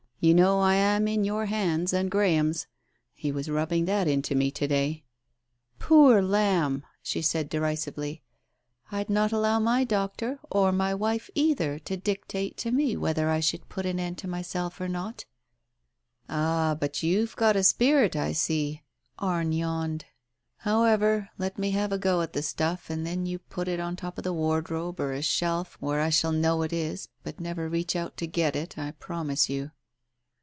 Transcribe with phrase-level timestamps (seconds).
[0.23, 2.67] You know I am in your hands and Graham's.
[3.15, 5.03] He was rubbing that into me to day."
[5.79, 8.21] "Poor lamb!" she said derisively;
[8.91, 13.39] "I'd not allow my doctor, or my wife either, to dictate to me whether I
[13.39, 15.25] should put an end to myself, or not."
[16.29, 18.83] "Ah, but you've got a spirit, you see!"
[19.17, 20.05] Arne yawned.
[20.57, 23.95] "However, let me have a go at the stuff and then you put it on
[23.95, 27.67] top of a wardrobe or a shelf, where I shall know it is, but never
[27.67, 29.71] reach out to get it, I promise you."